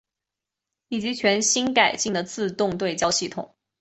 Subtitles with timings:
[0.87, 3.53] 以及全新改进的自动对焦系统。